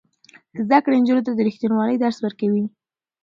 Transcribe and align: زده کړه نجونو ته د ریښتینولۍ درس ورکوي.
زده 0.65 0.77
کړه 0.83 0.95
نجونو 1.01 1.25
ته 1.25 1.31
د 1.33 1.39
ریښتینولۍ 1.47 1.95
درس 1.99 2.17
ورکوي. 2.21 2.65